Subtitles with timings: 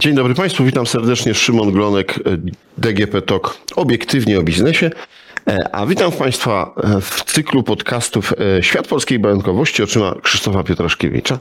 [0.00, 1.34] Dzień dobry Państwu, witam serdecznie.
[1.34, 2.20] Szymon Glonek, e,
[2.78, 4.90] DGP Talk, obiektywnie o biznesie.
[5.48, 11.38] E, a witam Państwa e, w cyklu podcastów Świat Polskiej Bankowości oczyma Krzysztofa Pietraszkiewicza.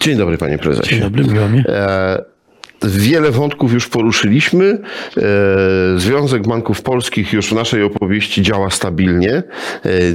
[0.00, 0.90] Dzień dobry Panie Prezesie.
[0.90, 1.64] Dzień dobry, miło mi.
[2.82, 4.78] Wiele wątków już poruszyliśmy.
[5.96, 9.42] Związek Banków Polskich już w naszej opowieści działa stabilnie.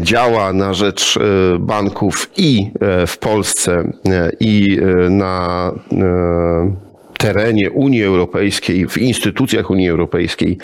[0.02, 1.20] Działa na rzecz
[1.60, 2.72] banków i
[3.08, 3.92] w Polsce,
[4.40, 5.72] i na
[7.24, 10.58] terenie Unii Europejskiej, w instytucjach Unii Europejskiej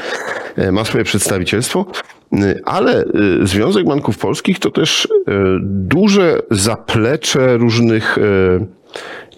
[0.56, 1.86] e, ma swoje przedstawicielstwo,
[2.34, 3.06] e, ale e,
[3.44, 5.08] Związek Banków Polskich to też
[5.62, 8.18] duże zaplecze różnych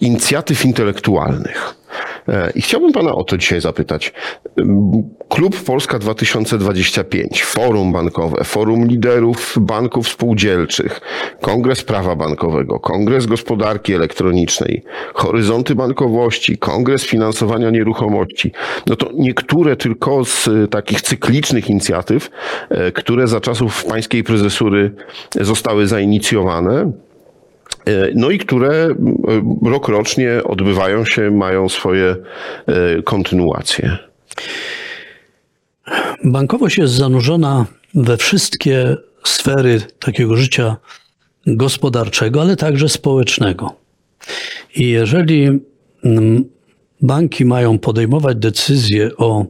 [0.00, 1.74] inicjatyw intelektualnych.
[2.28, 4.12] E, I chciałbym Pana o to dzisiaj zapytać.
[5.28, 11.00] Klub Polska 2025, Forum Bankowe, Forum Liderów Banków Spółdzielczych,
[11.40, 14.82] Kongres Prawa Bankowego, Kongres Gospodarki Elektronicznej,
[15.14, 18.52] Horyzonty Bankowości, Kongres Finansowania Nieruchomości.
[18.86, 22.30] No to niektóre tylko z takich cyklicznych inicjatyw,
[22.70, 24.94] e, które za czasów pańskiej prezesury
[25.40, 26.92] zostały zainicjowane.
[27.86, 28.94] E, no i które e,
[29.62, 32.16] rokrocznie odbywają się, mają swoje
[32.66, 33.98] e, kontynuacje.
[36.24, 40.76] Bankowość jest zanurzona we wszystkie sfery takiego życia
[41.46, 43.76] gospodarczego, ale także społecznego.
[44.76, 45.60] I jeżeli
[46.04, 46.44] mm,
[47.00, 49.46] banki mają podejmować decyzje o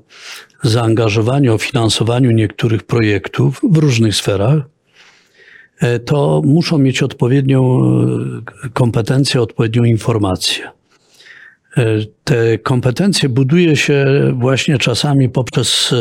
[0.63, 4.72] zaangażowaniu, o finansowaniu niektórych projektów w różnych sferach,
[6.05, 7.81] to muszą mieć odpowiednią
[8.65, 10.71] e, kompetencję, odpowiednią informację.
[11.77, 11.85] E,
[12.25, 14.07] te kompetencje buduje się
[14.39, 15.95] właśnie czasami poprzez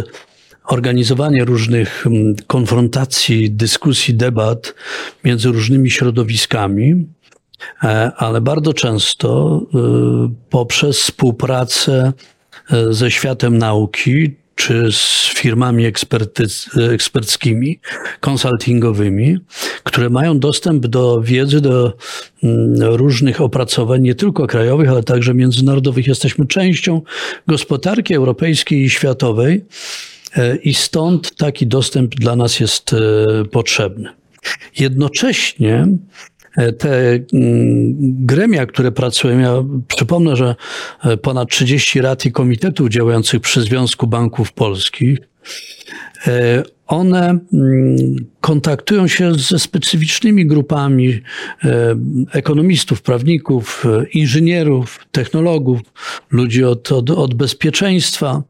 [0.66, 2.06] organizowanie różnych
[2.48, 4.74] konfrontacji, dyskusji, debat
[5.24, 7.06] między różnymi środowiskami,
[8.18, 9.62] ale bardzo często
[10.50, 12.14] poprzez współpracę
[12.90, 15.86] ze światem nauki, czy z firmami
[16.92, 17.80] eksperckimi,
[18.20, 19.38] konsultingowymi,
[19.84, 21.94] które mają dostęp do wiedzy, do
[22.44, 26.08] mm, różnych opracowań, nie tylko krajowych, ale także międzynarodowych.
[26.08, 27.02] Jesteśmy częścią
[27.48, 29.66] gospodarki europejskiej i światowej
[30.36, 32.98] e, i stąd taki dostęp dla nas jest e,
[33.46, 34.10] potrzebny.
[34.80, 35.88] Jednocześnie
[36.78, 37.96] te mm,
[38.26, 40.56] gremia, które pracują, ja przypomnę, że
[41.04, 45.20] e, ponad 30 rad i komitetów działających przy Związku Banków Polskich,
[46.28, 51.22] e, one mm, kontaktują się ze specyficznymi grupami
[52.32, 55.82] ekonomistów, prawników, inżynierów, technologów,
[56.32, 58.44] ludzi od, od, od bezpieczeństwa.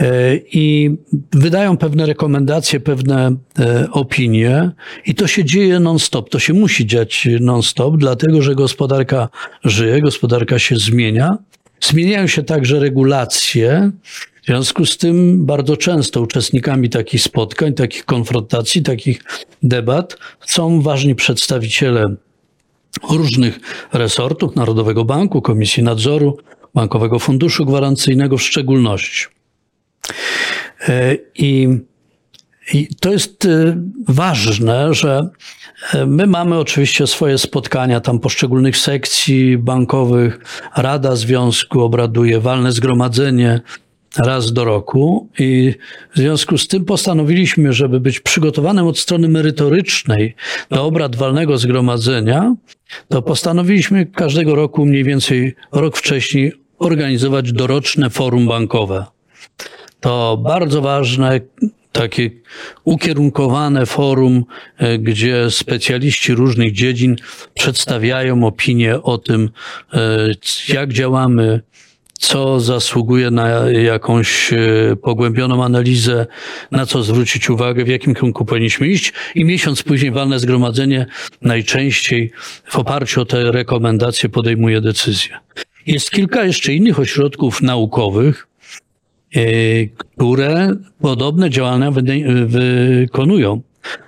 [0.00, 0.96] E, i
[1.32, 4.70] wydają pewne rekomendacje, pewne e, opinie
[5.06, 6.30] i to się dzieje non-stop.
[6.30, 9.28] To się musi dziać non-stop, dlatego że gospodarka
[9.64, 11.38] żyje, gospodarka się zmienia.
[11.80, 13.90] Zmieniają się także regulacje.
[14.42, 19.22] W związku z tym bardzo często uczestnikami takich spotkań, takich konfrontacji, takich
[19.62, 20.16] debat
[20.46, 22.04] są ważni przedstawiciele
[23.10, 23.60] różnych
[23.92, 26.38] resortów, Narodowego Banku, Komisji Nadzoru,
[26.74, 29.37] Bankowego Funduszu Gwarancyjnego w szczególności.
[30.88, 31.68] E, I,
[32.74, 33.76] I to jest e,
[34.08, 35.28] ważne, że
[35.94, 40.38] e, my mamy oczywiście swoje spotkania tam poszczególnych sekcji bankowych,
[40.76, 43.60] Rada Związku obraduje, walne zgromadzenie
[44.16, 45.74] raz do roku i
[46.14, 50.34] w związku z tym postanowiliśmy, żeby być przygotowanym od strony merytorycznej
[50.70, 52.54] do obrad walnego zgromadzenia,
[53.08, 59.06] to postanowiliśmy każdego roku mniej więcej rok wcześniej organizować doroczne forum bankowe
[60.00, 61.40] to bardzo ważne,
[61.92, 62.30] takie
[62.84, 64.44] ukierunkowane forum,
[64.76, 67.16] e, gdzie specjaliści różnych dziedzin
[67.54, 69.50] przedstawiają opinie o tym,
[69.92, 70.28] e,
[70.68, 71.60] jak działamy,
[72.18, 76.26] co zasługuje na jakąś e, pogłębioną analizę,
[76.70, 81.06] na co zwrócić uwagę, w jakim kierunku powinniśmy iść i miesiąc później walne zgromadzenie
[81.42, 82.32] najczęściej
[82.64, 85.38] w oparciu o te rekomendacje podejmuje decyzję.
[85.86, 88.48] Jest kilka jeszcze innych ośrodków naukowych,
[90.16, 90.70] które
[91.00, 91.92] podobne działania
[92.46, 93.60] wykonują.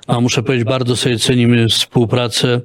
[0.06, 2.61] A muszę powiedzieć, bardzo sobie cenimy współpracę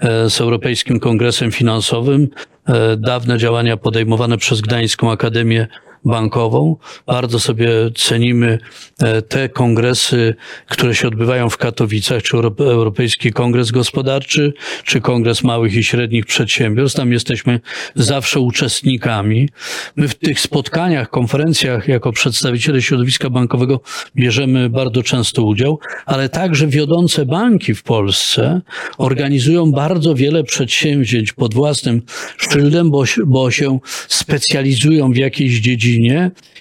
[0.00, 2.28] e, z Europejskim Kongresem Finansowym,
[2.66, 5.66] e, dawne działania podejmowane przez Gdańską Akademię
[6.04, 6.76] bankową.
[7.06, 8.58] Bardzo sobie cenimy
[8.98, 10.34] e, te kongresy,
[10.68, 14.52] które się odbywają w Katowicach, czy Euro- Europejski Kongres Gospodarczy,
[14.84, 16.96] czy Kongres Małych i Średnich Przedsiębiorstw.
[16.96, 17.60] Tam jesteśmy
[17.94, 19.48] zawsze uczestnikami.
[19.96, 23.80] My w tych spotkaniach, konferencjach jako przedstawiciele środowiska bankowego
[24.16, 28.60] bierzemy bardzo często udział, ale także wiodące banki w Polsce
[28.98, 32.02] organizują bardzo wiele przedsięwzięć pod własnym
[32.36, 35.89] szyldem, bo, bo się specjalizują w jakiejś dziedzinie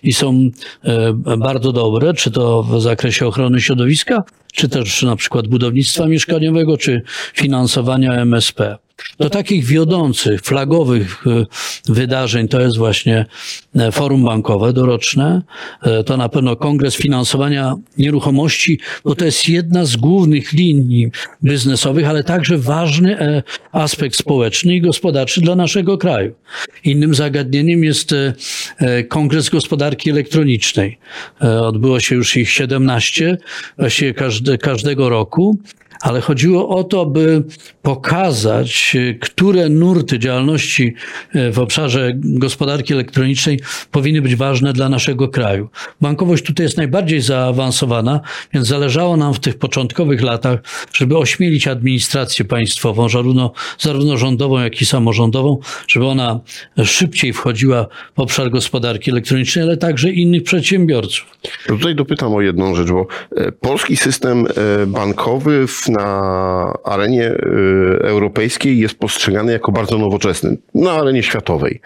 [0.03, 0.49] i są
[0.83, 4.23] e, bardzo dobre, czy to w zakresie ochrony środowiska,
[4.53, 7.01] czy też na przykład budownictwa mieszkaniowego, czy
[7.33, 8.77] finansowania MSP.
[9.19, 11.45] Do takich wiodących, flagowych e,
[11.85, 13.25] wydarzeń to jest właśnie
[13.75, 15.41] e, forum bankowe doroczne.
[15.83, 21.11] E, To na pewno kongres finansowania nieruchomości, bo to jest jedna z głównych linii
[21.43, 26.35] biznesowych, ale także ważny aspekt społeczny i gospodarczy dla naszego kraju.
[26.83, 28.15] Innym zagadnieniem jest
[29.09, 30.97] kongres gospodarki elektronicznej.
[31.61, 33.37] Odbyło się już ich 17,
[33.77, 35.57] właściwie każde, każdego roku.
[36.01, 37.43] Ale chodziło o to, by
[37.81, 40.93] pokazać, e, które nurty działalności
[41.33, 43.59] e, w obszarze gospodarki elektronicznej
[43.91, 45.69] powinny być ważne dla naszego kraju.
[46.01, 48.21] Bankowość tutaj jest najbardziej zaawansowana,
[48.53, 50.59] więc zależało nam w tych początkowych latach,
[50.93, 56.39] żeby ośmielić administrację państwową, zarówno, zarówno rządową, jak i samorządową, żeby ona
[56.83, 61.25] szybciej wchodziła w obszar gospodarki elektronicznej, ale także innych przedsiębiorców.
[61.67, 64.45] Tutaj dopytam o jedną rzecz, bo e, polski system
[64.81, 67.35] e, bankowy w- na arenie e,
[68.01, 71.81] europejskiej jest postrzegany jako bardzo nowoczesny, na arenie światowej.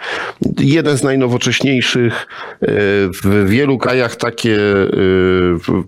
[0.60, 2.14] Jeden z najnowocześniejszych,
[2.62, 2.68] e,
[3.24, 4.58] w wielu krajach takie
[5.60, 5.84] w-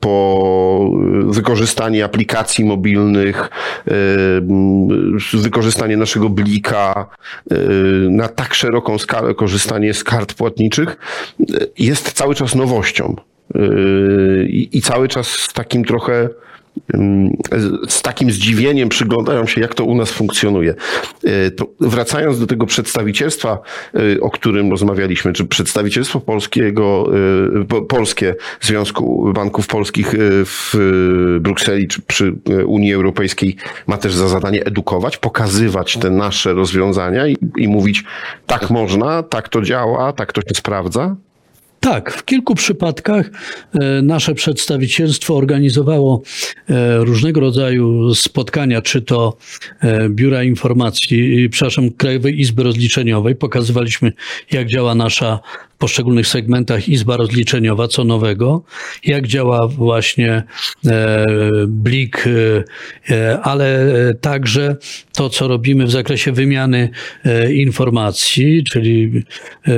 [0.00, 0.90] po
[1.24, 3.48] wykorzystanie aplikacji mobilnych,
[5.32, 7.06] wykorzystanie naszego blika
[8.10, 10.96] na tak szeroką skalę, korzystanie z kart płatniczych
[11.78, 13.16] jest cały czas nowością.
[14.72, 16.28] I, cały czas takim trochę,
[17.88, 20.74] z- takim zdziwieniem przyglądają się, jak to u nas funkcjonuje.
[21.22, 23.58] Yy, To wracając do tego przedstawicielstwa,
[23.94, 27.08] yy, o którym rozmawialiśmy, czy przedstawicielstwo polskiego,
[27.68, 30.14] po- polskie Związku Banków Polskich
[30.44, 30.74] w
[31.40, 32.34] Brukseli, czy przy
[32.66, 38.04] Unii Europejskiej ma też za zadanie edukować, pokazywać te nasze rozwiązania i, i mówić,
[38.46, 41.16] tak można, tak to działa, tak to się sprawdza?
[41.82, 43.30] Tak, w kilku przypadkach
[43.74, 46.22] e, nasze przedstawicielstwo organizowało
[46.68, 49.36] e, różnego rodzaju spotkania, czy to
[49.80, 53.36] e, Biura Informacji, przepraszam, Krajowej Izby Rozliczeniowej.
[53.36, 54.12] Pokazywaliśmy,
[54.50, 55.40] jak działa nasza
[55.82, 58.62] poszczególnych segmentach Izba Rozliczeniowa, co nowego,
[59.04, 60.42] jak działa właśnie
[60.86, 61.26] e,
[61.68, 62.64] Blik, e,
[63.14, 64.76] e, ale także
[65.12, 66.90] to, co robimy w zakresie wymiany
[67.54, 69.22] informacji, czyli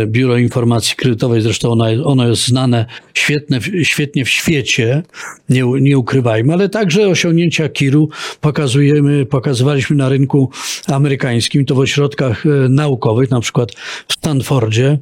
[0.06, 5.02] Biuro Informacji Kredytowej, zresztą ona, ono jest znane świetne, świetnie w świecie,
[5.48, 8.08] nie, nie ukrywajmy, ale także osiągnięcia KIR-u
[8.40, 10.50] pokazujemy, pokazywaliśmy na rynku
[10.86, 13.72] amerykańskim, to w ośrodkach naukowych, na przykład
[14.08, 14.98] w Stanfordzie,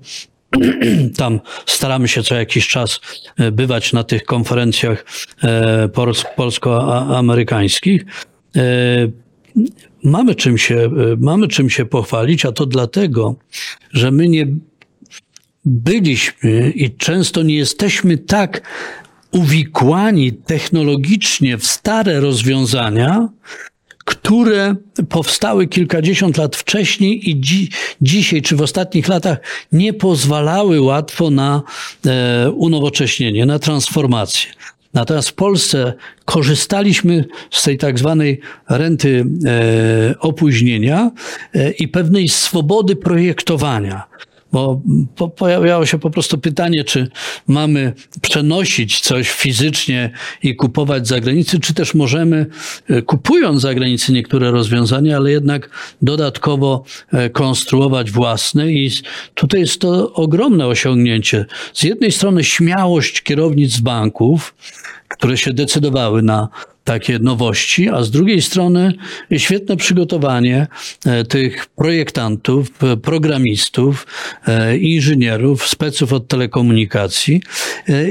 [1.17, 3.01] tam staramy się co jakiś czas
[3.39, 5.05] e, bywać na tych konferencjach
[5.43, 8.05] e, pols- polsko-amerykańskich.
[8.57, 8.63] E,
[10.05, 13.37] Mamy czym, się, mamy czym się pochwalić, a to dlatego,
[13.93, 14.47] że my nie
[15.65, 18.69] byliśmy i często nie jesteśmy tak
[19.33, 23.29] uwikłani technologicznie w stare rozwiązania,
[24.05, 24.75] które
[25.09, 27.69] powstały kilkadziesiąt lat wcześniej i dzi
[28.01, 29.39] dzisiaj, czy w ostatnich latach,
[29.73, 31.63] nie pozwalały łatwo na
[32.07, 34.51] e, unowocześnienie, na transformację.
[34.95, 35.93] Natomiast w Polsce
[36.25, 41.11] korzystaliśmy z tej tak zwanej renty e, opóźnienia
[41.55, 44.03] e, i pewnej swobody projektowania.
[44.53, 44.81] Bo
[45.17, 47.09] po, pojawiało się po prostu pytanie, czy
[47.47, 47.93] mamy
[48.23, 50.11] przenosić coś fizycznie
[50.43, 52.47] i kupować za granicę, czy też możemy,
[52.89, 55.71] e, kupując za granicę niektóre rozwiązania, ale jednak
[56.03, 58.73] dodatkowo e, konstruować własne.
[58.73, 58.91] I
[59.35, 61.47] tutaj jest to ogromne osiągnięcie.
[61.73, 64.55] Z jednej strony śmiałość kierownic banków,
[65.09, 66.49] które się decydowały na
[66.85, 68.93] takie nowości, a z drugiej strony
[69.37, 70.67] świetne przygotowanie
[71.07, 74.07] e, tych projektantów, e, programistów,
[74.47, 77.43] e, inżynierów, speców od telekomunikacji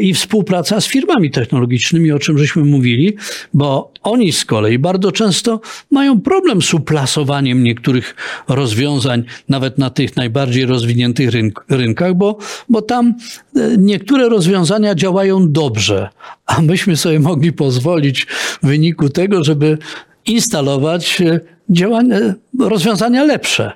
[0.02, 3.16] i współpraca z firmami technologicznymi, o czym żeśmy mówili,
[3.54, 8.16] bo oni z kolei bardzo często mają problem z uplasowaniem niektórych
[8.48, 12.38] rozwiązań, nawet na tych najbardziej rozwiniętych rynk, rynkach, bo,
[12.70, 13.14] bo tam
[13.56, 16.10] e, niektóre rozwiązania działają dobrze,
[16.46, 18.26] a myśmy sobie mogli pozwolić
[18.64, 19.78] w wyniku tego, żeby
[20.26, 21.40] instalować e,
[21.70, 22.18] działania,
[22.60, 23.72] rozwiązania lepsze.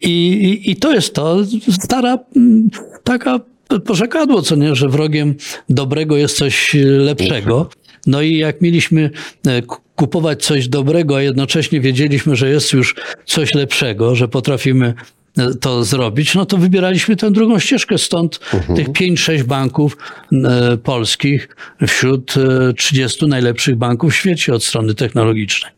[0.00, 1.36] I, i, I to jest to
[1.70, 2.18] stara,
[3.04, 3.40] taka
[3.84, 5.34] porzekadło, co nie, że wrogiem
[5.68, 7.70] dobrego jest coś lepszego.
[8.08, 9.10] No i jak mieliśmy
[9.46, 9.62] e,
[9.96, 12.94] kupować coś dobrego, a jednocześnie wiedzieliśmy, że jest już
[13.26, 14.94] coś lepszego, że potrafimy
[15.38, 17.98] e, to zrobić, no to wybieraliśmy tę drugą ścieżkę.
[17.98, 18.76] Stąd mhm.
[18.76, 19.96] tych 5-6 banków
[20.32, 21.48] e, polskich
[21.86, 22.34] wśród
[22.76, 25.77] 30 najlepszych banków w świecie od strony technologicznej.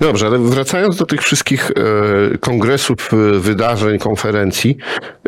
[0.00, 4.76] Dobrze, ale wracając do tych wszystkich e, kongresów, e, wydarzeń, konferencji,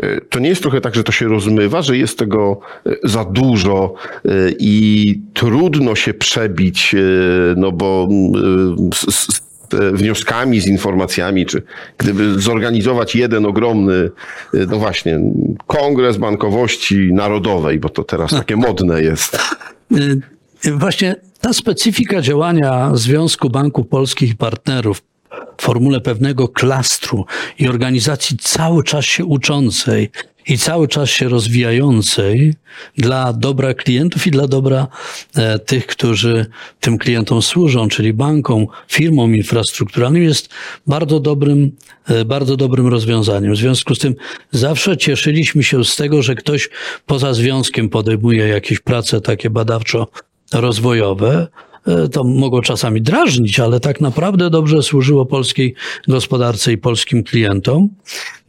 [0.01, 2.59] e, to nie jest trochę tak, że to się rozmywa, że jest tego
[3.03, 3.93] za dużo
[4.59, 6.95] i trudno się przebić,
[7.55, 8.07] no bo
[8.93, 9.41] z, z
[9.93, 11.63] wnioskami, z informacjami, czy
[11.97, 14.09] gdyby zorganizować jeden ogromny,
[14.53, 15.19] no właśnie,
[15.67, 19.37] kongres bankowości narodowej, bo to teraz takie modne jest.
[20.71, 25.01] Właśnie ta specyfika działania Związku Banków Polskich i Partnerów
[25.57, 27.25] w formule pewnego klastru
[27.59, 30.09] i organizacji cały czas się uczącej
[30.47, 32.53] i cały czas się rozwijającej
[32.97, 34.87] dla dobra klientów i dla dobra
[35.35, 36.45] e, tych, którzy
[36.79, 40.49] tym klientom służą, czyli bankom, firmom infrastrukturalnym, jest
[40.87, 41.71] bardzo dobrym,
[42.07, 43.53] e, bardzo dobrym rozwiązaniem.
[43.53, 44.15] W związku z tym
[44.51, 46.69] zawsze cieszyliśmy się z tego, że ktoś
[47.05, 50.07] poza związkiem podejmuje jakieś prace takie badawczo
[50.53, 51.47] rozwojowe.
[51.87, 55.75] E, to mogło czasami drażnić, ale tak naprawdę dobrze służyło polskiej
[56.07, 57.89] gospodarce i polskim klientom.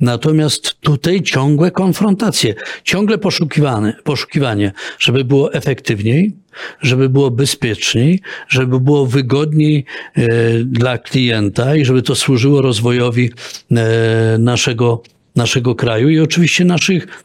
[0.00, 6.32] Natomiast tutaj ciągłe konfrontacje, ciągle poszukiwane, poszukiwanie, żeby było efektywniej,
[6.80, 9.84] żeby było bezpieczniej, żeby było wygodniej
[10.14, 10.28] e,
[10.64, 13.30] dla klienta i żeby to służyło rozwojowi
[13.70, 15.02] e, naszego,
[15.36, 17.24] naszego kraju i oczywiście naszych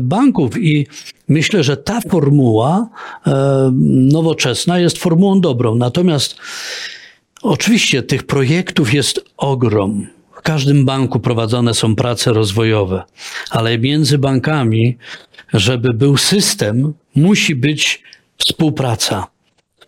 [0.00, 0.86] banków i
[1.28, 2.88] myślę, że ta formuła
[3.26, 3.70] e,
[4.12, 5.74] nowoczesna jest formułą dobrą.
[5.74, 6.36] Natomiast
[7.42, 10.06] oczywiście tych projektów jest ogrom.
[10.36, 13.02] W każdym banku prowadzone są prace rozwojowe,
[13.50, 14.96] ale między bankami,
[15.52, 18.02] żeby był system, musi być
[18.38, 19.26] współpraca.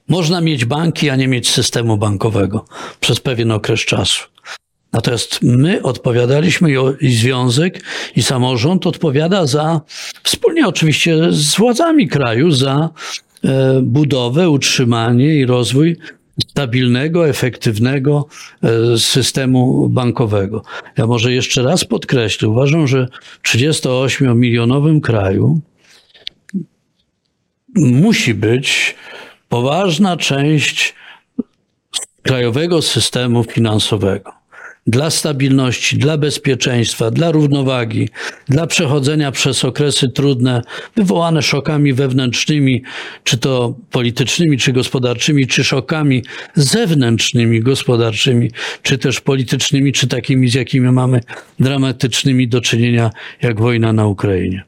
[0.09, 2.64] Można mieć banki, a nie mieć systemu bankowego
[3.00, 4.34] przez pewien okres czasu.
[4.94, 7.84] Natomiast my odpowiadaliśmy i, związek,
[8.16, 9.80] i samorząd odpowiada za,
[10.22, 12.90] wspólnie oczywiście z władzami kraju, za
[13.44, 15.96] e, budowę, utrzymanie i rozwój
[16.50, 18.26] stabilnego, efektywnego
[18.62, 20.62] e, systemu bankowego.
[20.98, 23.08] Ja może jeszcze raz podkreślę, uważam, że
[23.42, 25.60] w 38-milionowym kraju
[27.74, 28.94] musi być
[29.48, 30.94] poważna część
[32.22, 34.43] krajowego systemu finansowego
[34.87, 38.09] dla stabilności, dla bezpieczeństwa, dla równowagi,
[38.49, 40.62] dla przechodzenia przez okresy trudne,
[40.97, 42.83] wywołane szokami wewnętrznymi,
[43.25, 46.23] czy to politycznymi, czy gospodarczymi, czy szokami
[46.55, 48.50] zewnętrznymi, gospodarczymi,
[48.83, 51.21] czy też politycznymi, czy takimi, z jakimi mamy
[51.61, 53.11] dramatycznymi do czynienia,
[53.43, 54.64] jak wojna na Ukrainie.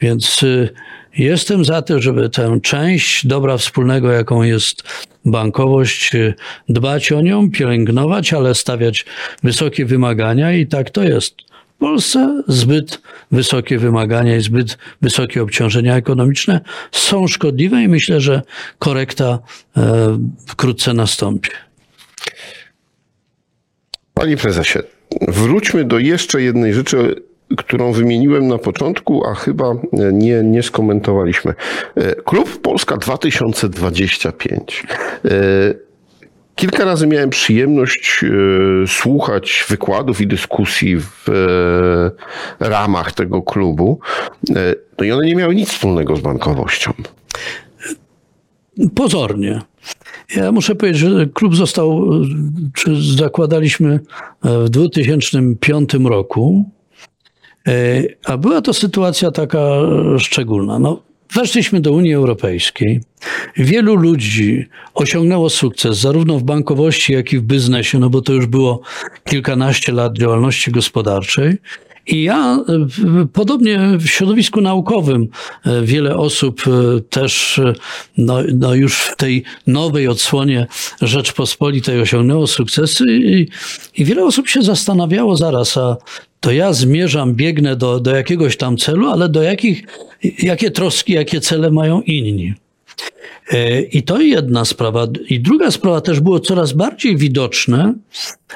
[0.00, 0.68] Więc y,
[1.18, 4.82] Jestem za tym, żeby tę część dobra wspólnego, jaką jest
[5.24, 6.12] bankowość,
[6.68, 9.04] dbać o nią, pielęgnować, ale stawiać
[9.42, 11.34] wysokie wymagania i tak to jest.
[11.76, 16.60] W Polsce zbyt wysokie wymagania i zbyt wysokie obciążenia ekonomiczne
[16.92, 18.42] są szkodliwe i myślę, że
[18.78, 19.38] korekta
[19.76, 21.50] e, wkrótce nastąpi.
[24.14, 24.78] Panie prezesie,
[25.28, 27.22] wróćmy do jeszcze jednej rzeczy,
[27.56, 29.74] którą wymieniłem na początku, a chyba
[30.12, 31.54] nie, nie skomentowaliśmy.
[31.94, 34.86] E, Klub Polska 2025.
[35.24, 35.30] E,
[36.54, 41.26] kilka razy miałem przyjemność e, słuchać wykładów i dyskusji w
[42.60, 44.00] ramach tego klubu.
[44.98, 46.92] No i one nie miały nic wspólnego z bankowością.
[48.94, 49.60] Pozornie.
[50.36, 52.10] Ja muszę powiedzieć, że klub został,
[52.74, 54.00] czy zakładaliśmy
[54.42, 56.75] w 2005 roku.
[57.66, 59.58] E, a była to sytuacja taka
[60.18, 60.78] szczególna.
[60.78, 61.02] No,
[61.34, 63.00] weszliśmy do Unii Europejskiej.
[63.56, 68.46] Wielu ludzi osiągnęło sukces, zarówno w bankowości, jak i w biznesie, no bo to już
[68.46, 68.80] było
[69.24, 71.58] kilkanaście lat działalności gospodarczej.
[72.06, 75.28] I ja, e, podobnie w środowisku naukowym,
[75.64, 76.62] e, wiele osób
[77.10, 77.60] też
[78.18, 80.66] no, no już w tej nowej odsłonie
[81.02, 83.48] Rzeczpospolitej osiągnęło sukcesy i,
[83.96, 85.96] i wiele osób się zastanawiało zaraz, a
[86.40, 89.84] to ja zmierzam, biegnę do, do jakiegoś tam celu, ale do jakich,
[90.42, 92.54] jakie troski, jakie cele mają inni.
[93.52, 95.06] E, I to jedna sprawa.
[95.28, 97.94] I druga sprawa też było coraz bardziej widoczne,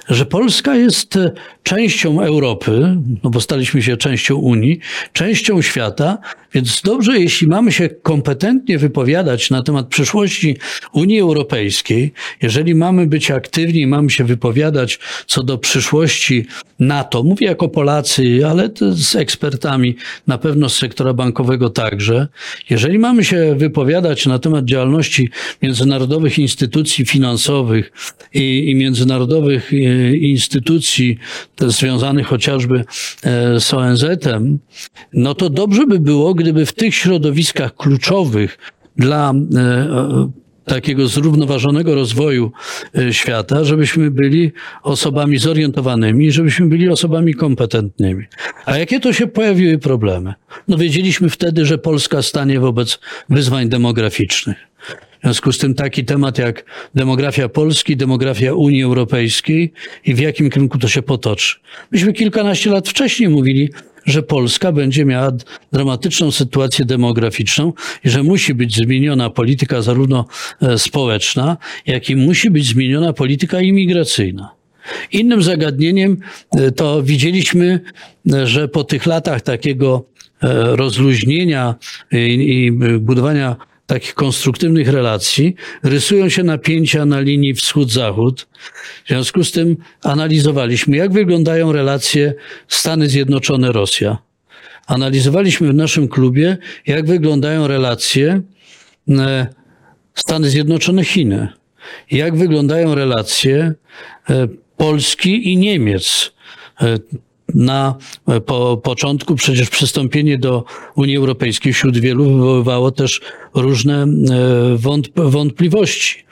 [0.09, 1.19] że Polska jest
[1.63, 4.79] częścią Europy, no bo staliśmy się częścią Unii,
[5.13, 6.19] częścią świata,
[6.55, 10.57] więc dobrze, jeśli mamy się kompetentnie wypowiadać na temat przyszłości
[10.93, 16.47] Unii Europejskiej, jeżeli mamy być aktywni, mamy się wypowiadać co do przyszłości
[16.79, 22.29] NATO, mówię jako Polacy, ale z ekspertami, na pewno z sektora bankowego także.
[22.71, 25.31] Jeżeli mamy się wypowiadać na temat działalności
[25.63, 27.93] międzynarodowych instytucji finansowych
[28.35, 29.77] i, i międzynarodowych e,
[30.17, 31.19] instytucji
[31.61, 32.85] związanych chociażby
[33.23, 34.59] e, z ONZ-em,
[35.13, 38.59] no to dobrze by było, gdyby w tych środowiskach kluczowych
[38.97, 39.35] dla
[40.65, 42.53] takiego zrównoważonego rozwoju
[42.99, 44.53] e, świata, żebyśmy byli
[44.83, 48.25] osobami zorientowanymi, żebyśmy byli osobami kompetentnymi.
[48.67, 50.35] A jakie to się pojawiły problemy?
[50.69, 52.99] No wiedzieliśmy wtedy, że Polska stanie wobec
[53.29, 54.71] wyzwań demograficznych.
[55.21, 56.65] W związku z tym taki temat jak
[56.95, 59.73] demografia Polski, demografia Unii Europejskiej
[60.05, 61.57] i w jakim kierunku to się potoczy.
[61.91, 63.71] Myśmy kilkanaście lat wcześniej mówili,
[64.11, 65.33] że Polska będzie miała
[65.73, 67.73] dramatyczną sytuację demograficzną
[68.05, 70.25] i że musi być zmieniona polityka zarówno
[70.63, 74.51] e, społeczna, jak i musi być zmieniona polityka imigracyjna.
[75.13, 76.17] Innym zagadnieniem
[76.51, 77.81] e, to widzieliśmy,
[78.33, 80.11] e, że po tych latach takiego
[80.77, 81.75] rozluźnienia
[82.13, 83.57] i budowania
[83.91, 88.47] takich konstruktywnych relacji, rysują się napięcia na linii wschód-zachód.
[89.05, 92.35] W związku z tym analizowaliśmy, jak wyglądają relacje
[92.69, 94.17] Stany Zjednoczone-Rosja.
[94.87, 98.43] Analizowaliśmy w naszym klubie, jak wyglądają relacje
[99.09, 99.47] e,
[100.15, 101.49] Stany Zjednoczone-Chiny.
[102.11, 103.75] Jak wyglądają relacje
[104.31, 106.33] e, Polski i Niemiec
[106.81, 106.99] e,
[107.55, 107.95] na
[108.47, 110.65] po, początku przecież przystąpienie do
[110.95, 113.21] Unii Europejskiej wśród wielu wywoływało też
[113.55, 114.07] różne e,
[114.77, 116.25] wątp wątpliwości.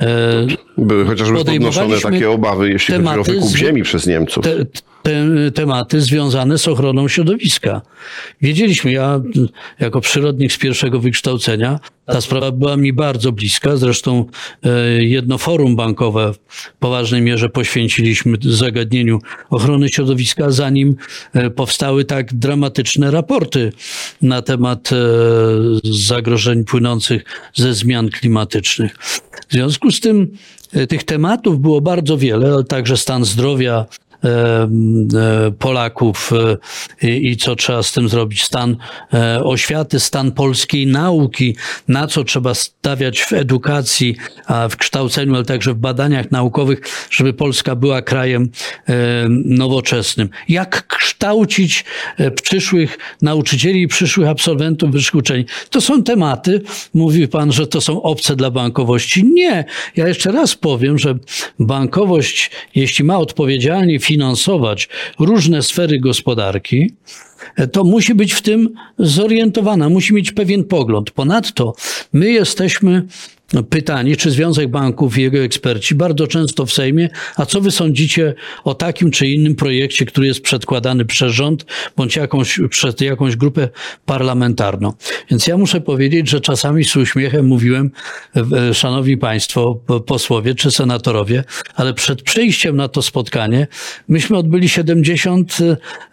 [0.00, 0.46] E,
[0.78, 4.44] Były chociażby podnoszone takie obawy, jeśli chodzi o wykup ziemi przez Niemców.
[4.44, 4.66] Te,
[5.02, 7.82] te, tematy związane z ochroną środowiska.
[8.40, 9.20] Wiedzieliśmy, ja
[9.78, 13.76] jako przyrodnik z pierwszego wykształcenia, ta sprawa była mi bardzo bliska.
[13.76, 14.24] Zresztą
[14.62, 19.18] e, jedno forum bankowe w poważnej mierze poświęciliśmy zagadnieniu
[19.50, 20.96] ochrony środowiska, zanim
[21.32, 23.72] e, powstały tak dramatyczne raporty
[24.22, 24.90] na temat
[25.84, 28.96] zagrożeń płynących ze zmian klimatycznych.
[29.50, 30.36] W związku z tym
[30.72, 34.09] e, tych tematów było bardzo wiele, także stan zdrowia e, e,
[35.58, 36.30] Polaków
[37.02, 38.76] i co trzeba z tym zrobić, stan
[39.44, 41.56] oświaty, stan polskiej nauki,
[41.88, 47.32] na co trzeba stawiać w edukacji, a w kształceniu, ale także w badaniach naukowych, żeby
[47.32, 48.50] Polska była krajem
[49.44, 50.28] nowoczesnym.
[50.48, 51.84] Jak kształcić
[52.42, 55.44] przyszłych nauczycieli i przyszłych absolwentów wyższych uczelni?
[55.70, 56.62] To są tematy,
[56.94, 59.24] mówi pan, że to są obce dla bankowości.
[59.24, 59.64] Nie.
[59.96, 61.18] Ja jeszcze raz powiem, że
[61.58, 66.92] bankowość, jeśli ma odpowiedzialnie finansować różne sfery gospodarki,
[67.72, 71.10] to musi być w tym zorientowana, musi mieć pewien pogląd.
[71.10, 71.74] Ponadto
[72.12, 73.06] my jesteśmy
[73.70, 78.34] pytani, czy Związek Banków i jego eksperci bardzo często w Sejmie, a co wy sądzicie
[78.64, 83.68] o takim czy innym projekcie, który jest przedkładany przez rząd bądź jakąś, przez jakąś grupę
[84.06, 84.92] parlamentarną.
[85.30, 87.90] Więc ja muszę powiedzieć, że czasami z uśmiechem mówiłem,
[88.36, 93.66] e, szanowni państwo, posłowie czy senatorowie, ale przed przyjściem na to spotkanie
[94.08, 95.58] myśmy odbyli 70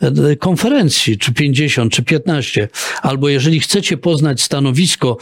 [0.02, 2.68] e, konferencji, czy 50, czy 15.
[3.02, 5.18] Albo jeżeli chcecie poznać stanowisko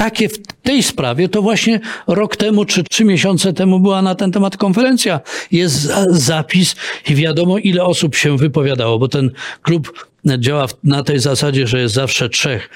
[0.00, 4.32] takie w tej sprawie, to właśnie rok temu czy trzy miesiące temu była na ten
[4.32, 5.20] temat konferencja.
[5.52, 6.76] Jest zapis
[7.08, 9.30] i wiadomo, ile osób się wypowiadało, bo ten
[9.62, 10.08] klub
[10.38, 12.68] działa na tej zasadzie, że jest zawsze trzech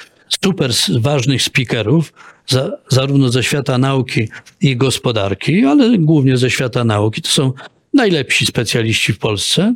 [0.45, 2.13] super ważnych speakerów,
[2.47, 4.29] za, zarówno ze świata nauki
[4.61, 7.23] i gospodarki, ale głównie ze świata nauki.
[7.23, 7.53] To są
[7.95, 9.75] najlepsi specjaliści w Polsce.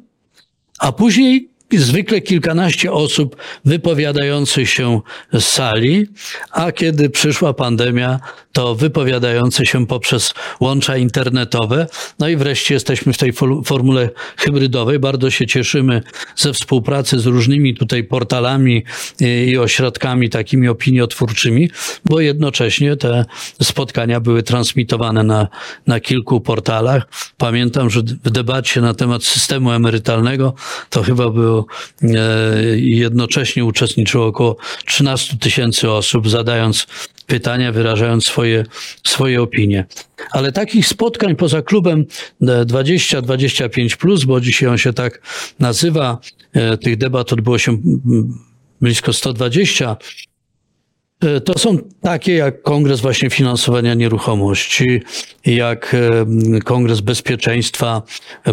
[0.79, 5.01] A później zwykle kilkanaście osób wypowiadających się
[5.33, 6.07] z sali,
[6.51, 8.21] a kiedy przyszła pandemia,
[8.59, 11.87] to wypowiadające się poprzez łącza internetowe.
[12.19, 13.33] No i wreszcie jesteśmy w tej
[13.65, 14.99] formule hybrydowej.
[14.99, 16.03] Bardzo się cieszymy
[16.37, 18.85] ze współpracy z różnymi tutaj portalami
[19.47, 21.71] i ośrodkami takimi opiniotwórczymi,
[22.05, 23.25] bo jednocześnie te
[23.63, 25.49] spotkania były transmitowane na,
[25.87, 27.09] na kilku portalach.
[27.37, 30.55] Pamiętam, że w debacie na temat systemu emerytalnego
[30.91, 31.67] to chyba było
[32.03, 32.09] e,
[32.77, 36.87] jednocześnie uczestniczyło około 13 tysięcy osób, zadając
[37.29, 38.65] pytania, wyrażając swoje,
[39.07, 39.87] swoje opinie.
[40.33, 42.05] Ale takich spotkań poza klubem
[42.43, 45.21] 20-25, bo dzisiaj on się tak
[45.59, 46.19] nazywa,
[46.53, 47.79] e, tych debat odbyło się
[48.81, 50.28] blisko 120 E,
[51.45, 55.03] to są takie jak Kongres właśnie finansowania nieruchomości,
[55.47, 58.03] jak e, Kongres Bezpieczeństwa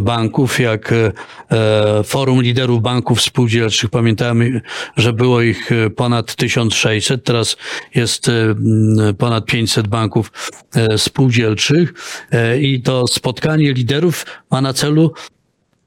[0.01, 3.89] Banków, jak e, Forum Liderów Banków Spółdzielczych.
[3.89, 4.61] Pamiętamy,
[4.97, 7.57] że było ich ponad 1600, teraz
[7.95, 8.31] jest
[9.17, 10.31] ponad 500 banków
[10.97, 11.93] spółdzielczych
[12.61, 15.11] i to spotkanie liderów ma na celu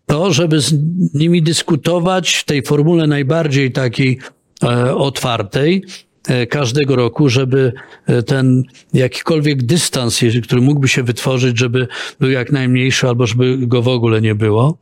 [0.08, 0.74] to, żeby z
[1.14, 4.18] nimi dyskutować w tej formule najbardziej takiej
[4.62, 6.07] e, otwartej e,
[6.46, 7.72] każdego roku, żeby
[8.06, 8.62] e, ten
[8.92, 11.88] jakikolwiek dystans, który mógłby się wytworzyć, żeby
[12.20, 14.78] był jak najmniejszy albo żeby go w ogóle nie było.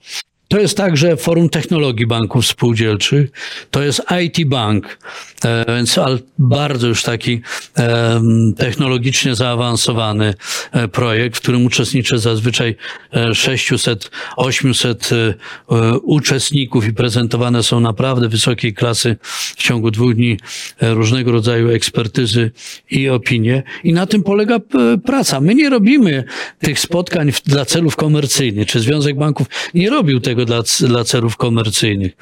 [0.48, 3.30] To jest także Forum Technologii Banków Spółdzielczych.
[3.70, 4.98] To jest IT Bank,
[5.44, 5.98] e, więc
[6.38, 7.40] bardzo już taki
[7.74, 10.34] em, technologicznie zaawansowany
[10.72, 12.76] e, projekt, w którym uczestniczy zazwyczaj
[13.12, 15.34] e, 600, 800 e,
[15.70, 19.16] e, uczestników i prezentowane są naprawdę wysokiej klasy
[19.56, 20.36] w ciągu dwóch dni
[20.80, 22.50] e, różnego rodzaju ekspertyzy
[22.90, 23.62] i opinie.
[23.84, 24.58] I na tym polega
[25.04, 25.40] praca.
[25.40, 26.24] My nie robimy
[26.58, 31.36] tych spotkań dla celów komercyjnych, czy Związek Banków nie robił tego dla, c- dla celów
[31.36, 32.12] komercyjnych.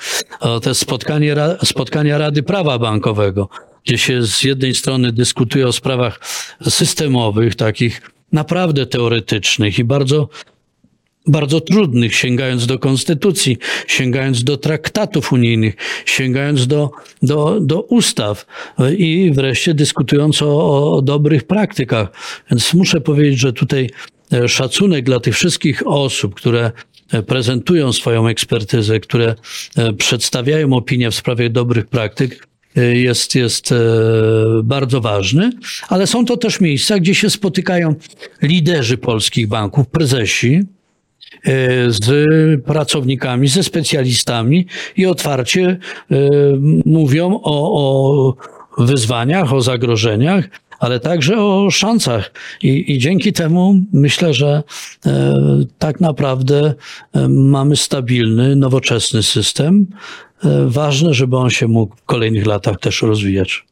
[0.40, 3.48] O, To jest spotkanie, spotkania Rady Prawa Bankowego,
[3.84, 6.20] gdzie się z jednej strony dyskutuje o sprawach
[6.68, 10.28] systemowych, takich naprawdę teoretycznych i bardzo
[11.26, 15.74] bardzo trudnych, sięgając do konstytucji, sięgając do traktatów unijnych,
[16.06, 16.90] sięgając do,
[17.22, 18.46] do, do ustaw
[18.98, 22.08] i wreszcie dyskutując o, o dobrych praktykach.
[22.50, 23.90] Więc muszę powiedzieć, że tutaj
[24.46, 26.72] szacunek dla tych wszystkich osób, które
[27.12, 29.34] e, prezentują swoją ekspertyzę, które
[29.76, 33.74] e, przedstawiają opinię w sprawie dobrych praktyk, e, jest, jest
[34.62, 35.50] bardzo ważny,
[35.88, 37.94] ale są to też miejsca, gdzie się spotykają
[38.42, 40.60] liderzy polskich banków, prezesi,
[41.88, 42.04] z
[42.62, 45.78] pracownikami, ze specjalistami i otwarcie
[46.84, 52.32] mówią o, o wyzwaniach, o zagrożeniach, ale także o szansach.
[52.62, 54.62] I, I dzięki temu myślę, że
[55.06, 55.34] e,
[55.78, 56.74] tak naprawdę
[57.12, 59.86] e, mamy stabilny, nowoczesny system.
[60.44, 63.64] E, ważne, żeby on się mógł w kolejnych latach też rozwijać.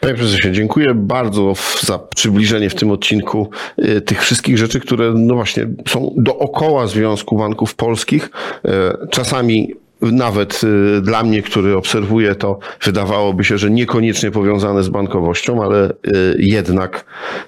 [0.00, 5.34] Panie prezesie, dziękuję bardzo za przybliżenie w tym odcinku y, tych wszystkich rzeczy, które no
[5.34, 8.30] właśnie są dookoła Związku Banków Polskich.
[8.64, 14.88] E, Czasami nawet y, dla mnie, który obserwuje to, wydawałoby się, że niekoniecznie powiązane z
[14.88, 15.94] bankowością, ale y,
[16.38, 17.04] jednak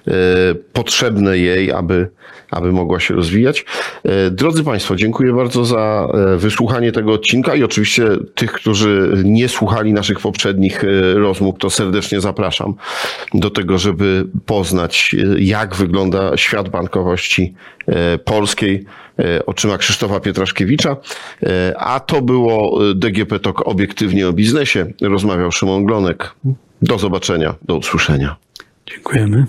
[0.07, 0.11] y,
[0.73, 2.09] potrzebne jej, aby,
[2.51, 3.65] aby mogła się rozwijać.
[4.31, 10.19] Drodzy Państwo, dziękuję bardzo za wysłuchanie tego odcinka i oczywiście tych, którzy nie słuchali naszych
[10.19, 10.83] poprzednich
[11.15, 12.73] rozmów, to serdecznie zapraszam
[13.33, 17.53] do tego, żeby poznać, jak wygląda świat bankowości
[18.25, 18.85] polskiej
[19.45, 20.97] oczyma Krzysztofa Pietraszkiewicza.
[21.43, 24.85] E, A to było e, DGP Talk obiektywnie o biznesie.
[25.01, 26.35] Rozmawiał Szymon Glonek.
[26.81, 28.35] Do zobaczenia, do usłyszenia.
[28.85, 29.45] Dziękujemy.